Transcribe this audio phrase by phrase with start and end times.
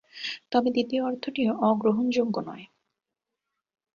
[0.51, 2.65] তবে দ্বিতীয় অর্থটিও অগ্রহণযোগ্য নয়।